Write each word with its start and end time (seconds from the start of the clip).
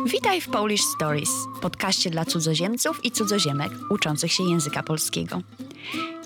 Witaj 0.00 0.40
w 0.40 0.48
Polish 0.48 0.82
Stories, 0.96 1.30
podcaście 1.62 2.10
dla 2.10 2.24
cudzoziemców 2.24 3.04
i 3.04 3.10
cudzoziemek 3.10 3.72
uczących 3.90 4.32
się 4.32 4.44
języka 4.44 4.82
polskiego. 4.82 5.40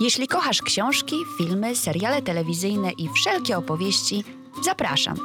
Jeśli 0.01 0.29
kochasz 0.29 0.62
książki, 0.62 1.17
filmy, 1.38 1.76
seriale 1.76 2.22
telewizyjne 2.22 2.92
i 2.92 3.08
wszelkie 3.08 3.58
opowieści, 3.58 4.24
zapraszam. 4.65 5.17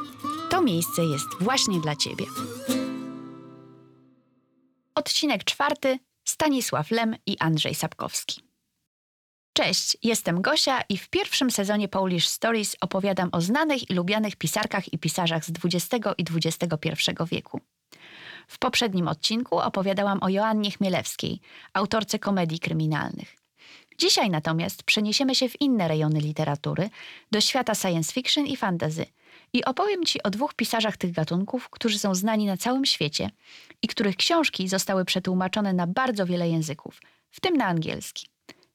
To 0.49 0.61
miejsce 0.61 1.05
jest 1.05 1.27
właśnie 1.39 1.79
dla 1.79 1.95
Ciebie. 1.95 2.25
Odcinek 4.95 5.43
czwarty. 5.43 5.99
Stanisław 6.27 6.91
Lem 6.91 7.15
i 7.25 7.37
Andrzej 7.39 7.75
Sapkowski. 7.75 8.41
Cześć, 9.53 9.97
jestem 10.03 10.41
Gosia 10.41 10.81
i 10.89 10.97
w 10.97 11.09
pierwszym 11.09 11.51
sezonie 11.51 11.87
Polish 11.87 12.27
Stories 12.27 12.75
opowiadam 12.81 13.29
o 13.31 13.41
znanych 13.41 13.89
i 13.89 13.93
lubianych 13.93 14.35
pisarkach 14.35 14.93
i 14.93 14.97
pisarzach 14.97 15.45
z 15.45 15.49
XX 15.49 16.05
i 16.17 16.23
XXI 16.23 17.11
wieku. 17.31 17.61
W 18.47 18.59
poprzednim 18.59 19.07
odcinku 19.07 19.59
opowiadałam 19.59 20.23
o 20.23 20.29
Joannie 20.29 20.71
Chmielewskiej, 20.71 21.39
autorce 21.73 22.19
komedii 22.19 22.59
kryminalnych. 22.59 23.35
Dzisiaj 23.97 24.29
natomiast 24.29 24.83
przeniesiemy 24.83 25.35
się 25.35 25.49
w 25.49 25.61
inne 25.61 25.87
rejony 25.87 26.19
literatury, 26.19 26.89
do 27.31 27.41
świata 27.41 27.75
science 27.75 28.13
fiction 28.13 28.45
i 28.45 28.57
fantasy 28.57 29.05
i 29.53 29.65
opowiem 29.65 30.05
Ci 30.05 30.23
o 30.23 30.29
dwóch 30.29 30.53
pisarzach 30.53 30.97
tych 30.97 31.11
gatunków, 31.11 31.69
którzy 31.69 31.99
są 31.99 32.15
znani 32.15 32.45
na 32.45 32.57
całym 32.57 32.85
świecie 32.85 33.29
i 33.81 33.87
których 33.87 34.15
książki 34.15 34.67
zostały 34.67 35.05
przetłumaczone 35.05 35.73
na 35.73 35.87
bardzo 35.87 36.25
wiele 36.25 36.49
języków, 36.49 37.01
w 37.31 37.41
tym 37.41 37.57
na 37.57 37.65
angielski. 37.65 38.27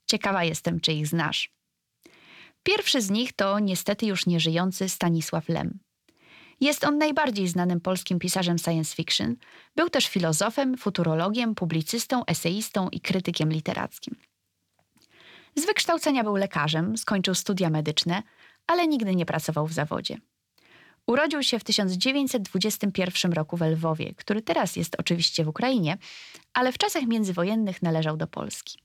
Ciekawa 0.07 0.45
jestem, 0.45 0.81
czy 0.81 0.93
ich 0.93 1.07
znasz. 1.07 1.51
Pierwszy 2.63 3.01
z 3.01 3.11
nich 3.11 3.33
to 3.33 3.59
niestety 3.59 4.07
już 4.07 4.27
nieżyjący 4.27 4.89
Stanisław 4.89 5.49
Lem. 5.49 5.79
Jest 6.61 6.85
on 6.85 6.99
najbardziej 6.99 7.49
znanym 7.49 7.81
polskim 7.81 8.19
pisarzem 8.19 8.59
science 8.59 8.97
fiction. 8.97 9.37
Był 9.77 9.91
też 9.91 10.07
filozofem, 10.07 10.77
futurologiem, 10.77 11.55
publicystą, 11.55 12.25
eseistą 12.27 12.89
i 12.89 13.01
krytykiem 13.01 13.53
literackim. 13.53 14.17
Z 15.55 15.67
wykształcenia 15.67 16.25
był 16.25 16.37
lekarzem, 16.37 16.97
skończył 16.97 17.35
studia 17.35 17.71
medyczne, 17.71 18.23
ale 18.67 18.87
nigdy 18.87 19.15
nie 19.15 19.27
pracował 19.27 19.67
w 19.67 19.73
zawodzie. 19.73 20.19
Urodził 21.07 21.43
się 21.43 21.59
w 21.59 21.65
1921 21.65 23.33
roku 23.33 23.57
w 23.57 23.61
Lwowie, 23.61 24.15
który 24.15 24.43
teraz 24.43 24.77
jest 24.77 24.97
oczywiście 24.99 25.45
w 25.45 25.49
Ukrainie, 25.49 25.99
ale 26.55 26.73
w 26.73 26.79
czasach 26.79 27.07
międzywojennych 27.07 27.83
należał 27.83 28.17
do 28.17 28.27
Polski. 28.27 28.79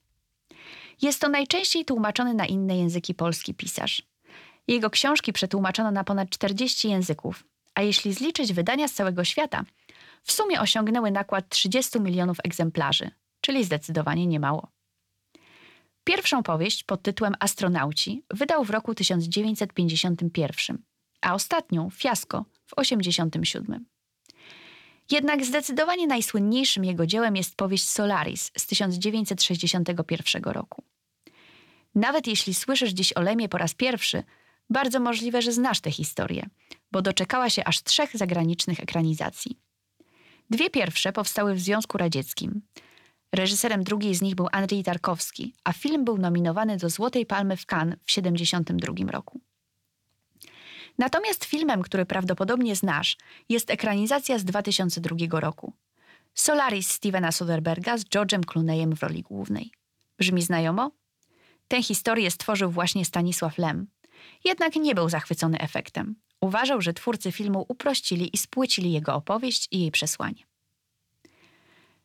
Jest 1.02 1.22
to 1.22 1.30
najczęściej 1.30 1.86
tłumaczony 1.86 2.34
na 2.34 2.46
inne 2.46 2.78
języki 2.78 3.14
polski 3.14 3.54
pisarz. 3.54 4.02
Jego 4.68 4.90
książki 4.90 5.34
przetłumaczono 5.34 5.92
na 5.92 6.04
ponad 6.04 6.30
40 6.30 6.90
języków, 6.90 7.44
a 7.76 7.82
jeśli 7.82 8.14
zliczyć 8.14 8.54
wydania 8.54 8.88
z 8.88 8.94
całego 8.94 9.24
świata, 9.24 9.64
w 10.24 10.32
sumie 10.32 10.62
osiągnęły 10.62 11.12
nakład 11.12 11.50
30 11.50 12.00
milionów 12.00 12.38
egzemplarzy, 12.44 13.12
czyli 13.42 13.64
zdecydowanie 13.64 14.28
niemało. 14.28 14.72
Pierwszą 16.04 16.44
powieść 16.44 16.84
pod 16.84 17.02
tytułem 17.02 17.34
Astronauci 17.40 18.24
wydał 18.30 18.64
w 18.64 18.70
roku 18.70 18.96
1951, 18.96 20.84
a 21.22 21.34
ostatnią 21.34 21.90
Fiasko 21.90 22.46
w 22.66 22.76
1987. 22.76 23.86
Jednak 25.12 25.46
zdecydowanie 25.46 26.08
najsłynniejszym 26.08 26.86
jego 26.86 27.06
dziełem 27.06 27.36
jest 27.36 27.56
powieść 27.56 27.88
Solaris 27.88 28.52
z 28.58 28.68
1961 28.68 30.44
roku. 30.44 30.84
Nawet 31.96 32.28
jeśli 32.28 32.54
słyszysz 32.54 32.92
dziś 32.92 33.14
o 33.14 33.22
Lemie 33.22 33.50
po 33.50 33.58
raz 33.58 33.74
pierwszy, 33.74 34.24
bardzo 34.72 35.00
możliwe, 35.00 35.42
że 35.42 35.52
znasz 35.52 35.80
tę 35.80 35.92
historię, 35.92 36.50
bo 36.92 37.02
doczekała 37.02 37.50
się 37.50 37.64
aż 37.64 37.84
trzech 37.84 38.18
zagranicznych 38.18 38.80
ekranizacji. 38.80 39.60
Dwie 40.50 40.70
pierwsze 40.70 41.14
powstały 41.14 41.56
w 41.56 41.60
Związku 41.60 41.98
Radzieckim. 41.98 42.62
Reżyserem 43.36 43.84
drugiej 43.84 44.16
z 44.16 44.22
nich 44.22 44.36
był 44.36 44.48
Andrzej 44.52 44.84
Tarkowski, 44.84 45.54
a 45.64 45.74
film 45.74 46.06
był 46.06 46.18
nominowany 46.18 46.78
do 46.78 46.90
Złotej 46.90 47.26
Palmy 47.26 47.58
w 47.58 47.66
Cannes 47.66 48.00
w 48.04 48.06
1972 48.06 49.12
roku. 49.12 49.42
Natomiast 50.98 51.46
filmem, 51.46 51.82
który 51.82 52.06
prawdopodobnie 52.06 52.76
znasz, 52.76 53.18
jest 53.50 53.70
ekranizacja 53.70 54.40
z 54.40 54.46
2002 54.46 55.40
roku. 55.40 55.74
Solaris 56.34 56.92
Stevena 56.92 57.32
Soderberga 57.32 57.98
z 57.98 58.04
George'em 58.04 58.46
Clooneyem 58.46 58.96
w 58.96 59.04
roli 59.04 59.22
głównej. 59.22 59.72
Brzmi 60.20 60.42
znajomo? 60.42 60.92
Tę 61.68 61.84
historię 61.84 62.32
stworzył 62.32 62.72
właśnie 62.72 63.06
Stanisław 63.06 63.58
Lem. 63.58 63.88
Jednak 64.44 64.76
nie 64.76 64.96
był 64.96 65.10
zachwycony 65.10 65.60
efektem. 65.60 66.16
Uważał, 66.42 66.82
że 66.82 66.94
twórcy 66.94 67.32
filmu 67.32 67.66
uprościli 67.68 68.36
i 68.36 68.38
spłycili 68.38 68.92
jego 68.92 69.16
opowieść 69.16 69.68
i 69.72 69.80
jej 69.80 69.92
przesłanie. 69.92 70.44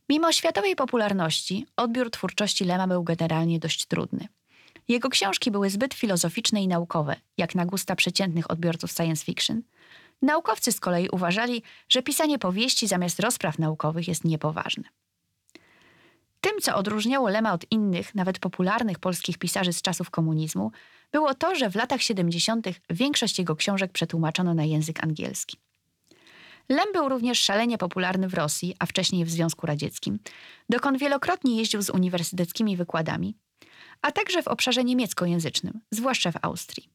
Mimo 0.08 0.32
światowej 0.32 0.76
popularności, 0.76 1.66
odbiór 1.76 2.10
twórczości 2.10 2.64
Lema 2.64 2.86
był 2.86 3.04
generalnie 3.04 3.58
dość 3.58 3.86
trudny. 3.86 4.28
Jego 4.88 5.08
książki 5.08 5.50
były 5.50 5.70
zbyt 5.70 5.94
filozoficzne 5.94 6.62
i 6.62 6.68
naukowe, 6.68 7.16
jak 7.38 7.54
na 7.54 7.66
gusta 7.66 7.96
przeciętnych 7.96 8.50
odbiorców 8.50 8.90
science 8.90 9.24
fiction. 9.24 9.62
Naukowcy 10.22 10.72
z 10.72 10.80
kolei 10.80 11.08
uważali, 11.08 11.62
że 11.88 12.02
pisanie 12.02 12.38
powieści 12.38 12.86
zamiast 12.86 13.20
rozpraw 13.20 13.58
naukowych 13.58 14.08
jest 14.08 14.24
niepoważne. 14.24 14.84
Tym, 16.46 16.60
co 16.60 16.76
odróżniało 16.76 17.28
Lema 17.28 17.52
od 17.52 17.72
innych, 17.72 18.14
nawet 18.14 18.38
popularnych 18.38 18.98
polskich 18.98 19.38
pisarzy 19.38 19.72
z 19.72 19.82
czasów 19.82 20.10
komunizmu, 20.10 20.72
było 21.12 21.34
to, 21.34 21.54
że 21.54 21.70
w 21.70 21.74
latach 21.74 22.02
70. 22.02 22.66
większość 22.90 23.38
jego 23.38 23.56
książek 23.56 23.92
przetłumaczono 23.92 24.54
na 24.54 24.64
język 24.64 25.04
angielski. 25.04 25.56
Lem 26.68 26.86
był 26.92 27.08
również 27.08 27.38
szalenie 27.38 27.78
popularny 27.78 28.28
w 28.28 28.34
Rosji, 28.34 28.74
a 28.78 28.86
wcześniej 28.86 29.24
w 29.24 29.30
Związku 29.30 29.66
Radzieckim, 29.66 30.18
dokąd 30.68 30.98
wielokrotnie 30.98 31.56
jeździł 31.56 31.82
z 31.82 31.90
uniwersyteckimi 31.90 32.76
wykładami, 32.76 33.36
a 34.02 34.12
także 34.12 34.42
w 34.42 34.48
obszarze 34.48 34.84
niemieckojęzycznym, 34.84 35.80
zwłaszcza 35.90 36.32
w 36.32 36.36
Austrii. 36.42 36.88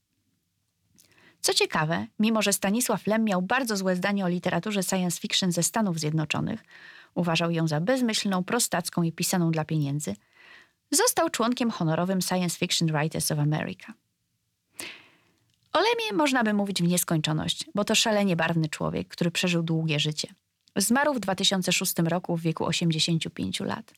Co 1.41 1.53
ciekawe, 1.53 2.07
mimo 2.19 2.41
że 2.41 2.53
Stanisław 2.53 3.07
Lem 3.07 3.23
miał 3.23 3.41
bardzo 3.41 3.77
złe 3.77 3.95
zdanie 3.95 4.25
o 4.25 4.27
literaturze 4.27 4.83
science 4.83 5.19
fiction 5.19 5.51
ze 5.51 5.63
Stanów 5.63 5.99
Zjednoczonych, 5.99 6.63
uważał 7.15 7.51
ją 7.51 7.67
za 7.67 7.81
bezmyślną, 7.81 8.43
prostacką 8.43 9.03
i 9.03 9.11
pisaną 9.11 9.51
dla 9.51 9.65
pieniędzy, 9.65 10.15
został 10.91 11.29
członkiem 11.29 11.71
honorowym 11.71 12.21
Science 12.21 12.57
Fiction 12.57 12.87
Writers 12.87 13.31
of 13.31 13.39
America. 13.39 13.93
O 15.73 15.79
Lemie 15.79 16.13
można 16.13 16.43
by 16.43 16.53
mówić 16.53 16.81
w 16.83 16.87
nieskończoność, 16.87 17.65
bo 17.75 17.83
to 17.83 17.95
szalenie 17.95 18.35
barwny 18.35 18.69
człowiek, 18.69 19.07
który 19.07 19.31
przeżył 19.31 19.63
długie 19.63 19.99
życie. 19.99 20.33
Zmarł 20.75 21.13
w 21.13 21.19
2006 21.19 21.93
roku 21.97 22.37
w 22.37 22.41
wieku 22.41 22.65
85 22.65 23.59
lat. 23.59 23.93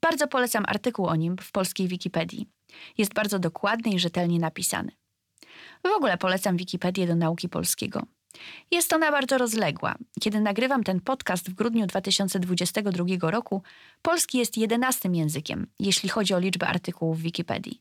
Bardzo 0.00 0.28
polecam 0.28 0.64
artykuł 0.66 1.06
o 1.06 1.16
nim 1.16 1.36
w 1.40 1.52
polskiej 1.52 1.88
Wikipedii. 1.88 2.46
Jest 2.98 3.14
bardzo 3.14 3.38
dokładny 3.38 3.92
i 3.92 3.98
rzetelnie 3.98 4.38
napisany. 4.38 4.92
W 5.84 5.96
ogóle 5.96 6.18
polecam 6.18 6.56
Wikipedię 6.56 7.06
do 7.06 7.14
nauki 7.14 7.48
polskiego. 7.48 8.02
Jest 8.70 8.92
ona 8.92 9.10
bardzo 9.10 9.38
rozległa. 9.38 9.94
Kiedy 10.20 10.40
nagrywam 10.40 10.84
ten 10.84 11.00
podcast 11.00 11.50
w 11.50 11.54
grudniu 11.54 11.86
2022 11.86 13.30
roku, 13.30 13.62
polski 14.02 14.38
jest 14.38 14.56
jedenastym 14.56 15.14
językiem, 15.14 15.66
jeśli 15.78 16.08
chodzi 16.08 16.34
o 16.34 16.38
liczbę 16.38 16.66
artykułów 16.66 17.18
w 17.18 17.22
Wikipedii. 17.22 17.80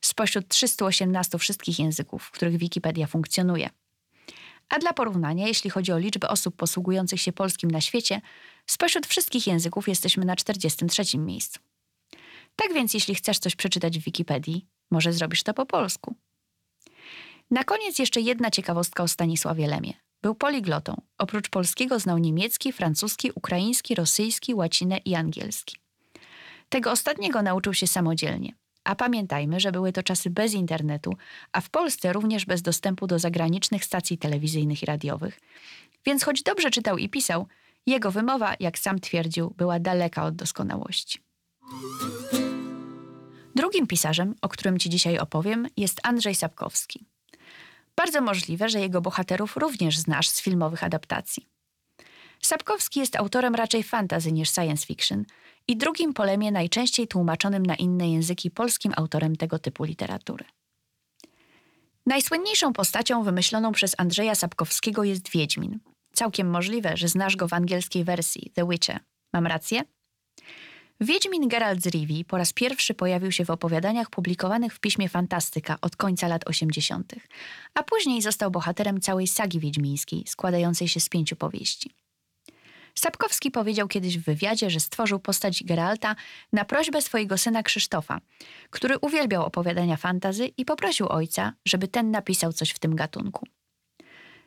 Spośród 0.00 0.48
318 0.48 1.38
wszystkich 1.38 1.78
języków, 1.78 2.24
w 2.24 2.30
których 2.30 2.56
Wikipedia 2.56 3.06
funkcjonuje. 3.06 3.70
A 4.68 4.78
dla 4.78 4.92
porównania, 4.92 5.46
jeśli 5.46 5.70
chodzi 5.70 5.92
o 5.92 5.98
liczbę 5.98 6.28
osób 6.28 6.56
posługujących 6.56 7.20
się 7.20 7.32
polskim 7.32 7.70
na 7.70 7.80
świecie, 7.80 8.20
spośród 8.66 9.06
wszystkich 9.06 9.46
języków 9.46 9.88
jesteśmy 9.88 10.24
na 10.24 10.36
43 10.36 11.18
miejscu. 11.18 11.60
Tak 12.56 12.72
więc, 12.74 12.94
jeśli 12.94 13.14
chcesz 13.14 13.38
coś 13.38 13.56
przeczytać 13.56 13.98
w 13.98 14.04
Wikipedii, 14.04 14.66
może 14.90 15.12
zrobisz 15.12 15.42
to 15.42 15.54
po 15.54 15.66
polsku. 15.66 16.14
Na 17.50 17.64
koniec 17.64 17.98
jeszcze 17.98 18.20
jedna 18.20 18.50
ciekawostka 18.50 19.02
o 19.02 19.08
Stanisławie 19.08 19.66
Lemie. 19.66 19.92
Był 20.22 20.34
poliglotą. 20.34 21.00
Oprócz 21.18 21.48
polskiego 21.48 21.98
znał 21.98 22.18
niemiecki, 22.18 22.72
francuski, 22.72 23.30
ukraiński, 23.34 23.94
rosyjski, 23.94 24.54
łacinę 24.54 24.98
i 24.98 25.14
angielski. 25.14 25.76
Tego 26.68 26.90
ostatniego 26.90 27.42
nauczył 27.42 27.74
się 27.74 27.86
samodzielnie. 27.86 28.54
A 28.84 28.94
pamiętajmy, 28.94 29.60
że 29.60 29.72
były 29.72 29.92
to 29.92 30.02
czasy 30.02 30.30
bez 30.30 30.54
internetu, 30.54 31.16
a 31.52 31.60
w 31.60 31.70
Polsce 31.70 32.12
również 32.12 32.46
bez 32.46 32.62
dostępu 32.62 33.06
do 33.06 33.18
zagranicznych 33.18 33.84
stacji 33.84 34.18
telewizyjnych 34.18 34.82
i 34.82 34.86
radiowych. 34.86 35.40
Więc 36.06 36.24
choć 36.24 36.42
dobrze 36.42 36.70
czytał 36.70 36.98
i 36.98 37.08
pisał, 37.08 37.46
jego 37.86 38.10
wymowa, 38.10 38.54
jak 38.60 38.78
sam 38.78 39.00
twierdził, 39.00 39.54
była 39.56 39.78
daleka 39.78 40.24
od 40.24 40.36
doskonałości. 40.36 41.18
Drugim 43.54 43.86
pisarzem, 43.86 44.34
o 44.42 44.48
którym 44.48 44.78
Ci 44.78 44.90
dzisiaj 44.90 45.18
opowiem, 45.18 45.66
jest 45.76 46.00
Andrzej 46.02 46.34
Sapkowski. 46.34 47.06
Bardzo 48.00 48.20
możliwe, 48.20 48.68
że 48.68 48.80
jego 48.80 49.00
bohaterów 49.00 49.56
również 49.56 49.98
znasz 49.98 50.28
z 50.28 50.42
filmowych 50.42 50.84
adaptacji. 50.84 51.46
Sapkowski 52.42 53.00
jest 53.00 53.16
autorem 53.16 53.54
raczej 53.54 53.82
fantazy 53.82 54.32
niż 54.32 54.50
science 54.50 54.86
fiction 54.86 55.24
i 55.68 55.76
drugim 55.76 56.14
polemie 56.14 56.52
najczęściej 56.52 57.08
tłumaczonym 57.08 57.66
na 57.66 57.74
inne 57.74 58.10
języki 58.10 58.50
polskim 58.50 58.92
autorem 58.96 59.36
tego 59.36 59.58
typu 59.58 59.84
literatury. 59.84 60.44
Najsłynniejszą 62.06 62.72
postacią 62.72 63.22
wymyśloną 63.22 63.72
przez 63.72 63.94
Andrzeja 63.98 64.34
Sapkowskiego 64.34 65.04
jest 65.04 65.30
Wiedźmin. 65.30 65.78
całkiem 66.12 66.50
możliwe, 66.50 66.96
że 66.96 67.08
znasz 67.08 67.36
go 67.36 67.48
w 67.48 67.52
angielskiej 67.52 68.04
wersji 68.04 68.50
The 68.54 68.68
Witcher. 68.68 69.00
Mam 69.32 69.46
rację? 69.46 69.82
Wiedźmin 71.02 71.48
Geralt 71.48 71.82
z 71.82 71.86
Rivii 71.86 72.24
po 72.24 72.38
raz 72.38 72.52
pierwszy 72.52 72.94
pojawił 72.94 73.32
się 73.32 73.44
w 73.44 73.50
opowiadaniach 73.50 74.10
publikowanych 74.10 74.74
w 74.74 74.80
piśmie 74.80 75.08
Fantastyka 75.08 75.78
od 75.80 75.96
końca 75.96 76.28
lat 76.28 76.48
80., 76.48 77.14
a 77.74 77.82
później 77.82 78.22
został 78.22 78.50
bohaterem 78.50 79.00
całej 79.00 79.26
sagi 79.26 79.60
wiedźmińskiej, 79.60 80.24
składającej 80.26 80.88
się 80.88 81.00
z 81.00 81.08
pięciu 81.08 81.36
powieści. 81.36 81.90
Sapkowski 82.94 83.50
powiedział 83.50 83.88
kiedyś 83.88 84.18
w 84.18 84.24
wywiadzie, 84.24 84.70
że 84.70 84.80
stworzył 84.80 85.18
postać 85.18 85.64
Geralta 85.64 86.16
na 86.52 86.64
prośbę 86.64 87.02
swojego 87.02 87.38
syna 87.38 87.62
Krzysztofa, 87.62 88.20
który 88.70 88.98
uwielbiał 88.98 89.44
opowiadania 89.44 89.96
fantazy 89.96 90.46
i 90.46 90.64
poprosił 90.64 91.08
ojca, 91.08 91.52
żeby 91.64 91.88
ten 91.88 92.10
napisał 92.10 92.52
coś 92.52 92.70
w 92.70 92.78
tym 92.78 92.96
gatunku. 92.96 93.46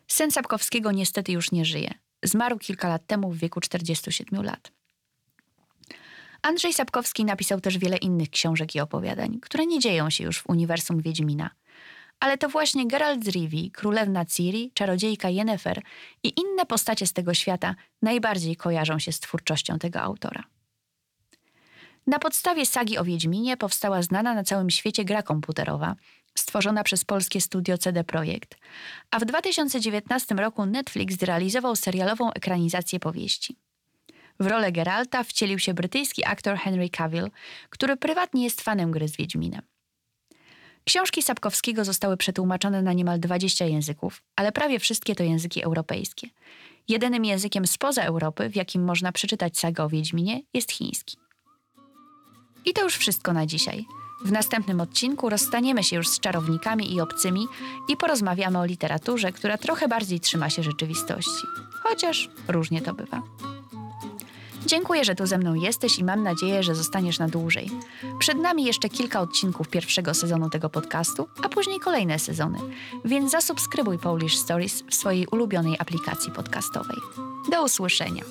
Syn 0.07 0.31
Sapkowskiego 0.31 0.91
niestety 0.91 1.31
już 1.31 1.51
nie 1.51 1.65
żyje. 1.65 1.93
Zmarł 2.23 2.57
kilka 2.57 2.87
lat 2.87 3.07
temu 3.07 3.31
w 3.31 3.37
wieku 3.37 3.59
47 3.59 4.43
lat. 4.43 4.82
Andrzej 6.43 6.73
Sapkowski 6.73 7.25
napisał 7.25 7.61
też 7.61 7.77
wiele 7.77 7.97
innych 7.97 8.29
książek 8.29 8.75
i 8.75 8.79
opowiadań, 8.79 9.39
które 9.39 9.65
nie 9.65 9.79
dzieją 9.79 10.09
się 10.09 10.23
już 10.23 10.39
w 10.39 10.49
uniwersum 10.49 11.01
Wiedźmina. 11.01 11.49
Ale 12.19 12.37
to 12.37 12.49
właśnie 12.49 12.87
Geralt 12.87 13.25
z 13.25 13.27
Rivii, 13.27 13.71
królewna 13.71 14.25
Ciri, 14.25 14.71
czarodziejka 14.73 15.29
Yennefer 15.29 15.81
i 16.23 16.33
inne 16.39 16.65
postacie 16.65 17.07
z 17.07 17.13
tego 17.13 17.33
świata 17.33 17.75
najbardziej 18.01 18.55
kojarzą 18.55 18.99
się 18.99 19.11
z 19.11 19.19
twórczością 19.19 19.79
tego 19.79 20.01
autora. 20.01 20.43
Na 22.07 22.19
podstawie 22.19 22.65
sagi 22.65 22.97
o 22.97 23.03
Wiedźminie 23.03 23.57
powstała 23.57 24.01
znana 24.01 24.33
na 24.33 24.43
całym 24.43 24.69
świecie 24.69 25.05
gra 25.05 25.23
komputerowa, 25.23 25.95
stworzona 26.37 26.83
przez 26.83 27.05
polskie 27.05 27.41
studio 27.41 27.77
CD 27.77 28.03
Projekt, 28.03 28.57
a 29.11 29.19
w 29.19 29.25
2019 29.25 30.35
roku 30.35 30.65
Netflix 30.65 31.15
zrealizował 31.15 31.75
serialową 31.75 32.33
ekranizację 32.33 32.99
powieści. 32.99 33.55
W 34.43 34.47
rolę 34.47 34.71
Geralta 34.71 35.23
wcielił 35.23 35.59
się 35.59 35.73
brytyjski 35.73 36.25
aktor 36.25 36.57
Henry 36.57 36.89
Cavill, 36.89 37.29
który 37.69 37.97
prywatnie 37.97 38.43
jest 38.43 38.61
fanem 38.61 38.91
gry 38.91 39.07
z 39.07 39.17
Wiedźminem. 39.17 39.61
Książki 40.85 41.21
Sapkowskiego 41.21 41.85
zostały 41.85 42.17
przetłumaczone 42.17 42.81
na 42.81 42.93
niemal 42.93 43.19
20 43.19 43.65
języków, 43.65 44.23
ale 44.35 44.51
prawie 44.51 44.79
wszystkie 44.79 45.15
to 45.15 45.23
języki 45.23 45.63
europejskie. 45.63 46.27
Jedynym 46.87 47.25
językiem 47.25 47.67
spoza 47.67 48.03
Europy, 48.03 48.49
w 48.49 48.55
jakim 48.55 48.83
można 48.83 49.11
przeczytać 49.11 49.57
sagę 49.57 49.83
o 49.83 49.89
Wiedźminie, 49.89 50.41
jest 50.53 50.71
chiński. 50.71 51.17
I 52.65 52.73
to 52.73 52.83
już 52.83 52.97
wszystko 52.97 53.33
na 53.33 53.45
dzisiaj. 53.45 53.85
W 54.25 54.31
następnym 54.31 54.81
odcinku 54.81 55.29
rozstaniemy 55.29 55.83
się 55.83 55.95
już 55.95 56.07
z 56.07 56.19
czarownikami 56.19 56.93
i 56.93 57.01
obcymi 57.01 57.47
i 57.89 57.97
porozmawiamy 57.97 58.59
o 58.59 58.65
literaturze, 58.65 59.31
która 59.31 59.57
trochę 59.57 59.87
bardziej 59.87 60.19
trzyma 60.19 60.49
się 60.49 60.63
rzeczywistości. 60.63 61.47
Chociaż 61.83 62.29
różnie 62.47 62.81
to 62.81 62.93
bywa. 62.93 63.21
Dziękuję, 64.65 65.05
że 65.05 65.15
tu 65.15 65.25
ze 65.25 65.37
mną 65.37 65.53
jesteś 65.53 65.99
i 65.99 66.03
mam 66.03 66.23
nadzieję, 66.23 66.63
że 66.63 66.75
zostaniesz 66.75 67.19
na 67.19 67.27
dłużej. 67.27 67.69
Przed 68.19 68.37
nami 68.37 68.63
jeszcze 68.63 68.89
kilka 68.89 69.21
odcinków 69.21 69.69
pierwszego 69.69 70.13
sezonu 70.13 70.49
tego 70.49 70.69
podcastu, 70.69 71.27
a 71.43 71.49
później 71.49 71.79
kolejne 71.79 72.19
sezony, 72.19 72.59
więc 73.05 73.31
zasubskrybuj 73.31 73.99
Polish 73.99 74.37
Stories 74.37 74.83
w 74.89 74.95
swojej 74.95 75.27
ulubionej 75.27 75.75
aplikacji 75.79 76.31
podcastowej. 76.31 76.97
Do 77.51 77.63
usłyszenia. 77.63 78.23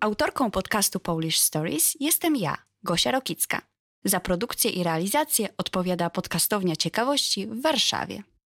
Autorką 0.00 0.50
podcastu 0.50 1.00
Polish 1.00 1.38
Stories 1.38 1.96
jestem 2.00 2.36
ja, 2.36 2.56
Gosia 2.82 3.10
Rokicka. 3.10 3.62
Za 4.04 4.20
produkcję 4.20 4.70
i 4.70 4.82
realizację 4.82 5.48
odpowiada 5.58 6.10
podcastownia 6.10 6.76
ciekawości 6.76 7.46
w 7.46 7.62
Warszawie. 7.62 8.22